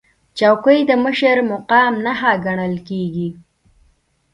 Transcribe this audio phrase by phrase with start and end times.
[0.37, 3.29] چوکۍ د مشر مقام نښه ګڼل کېږي.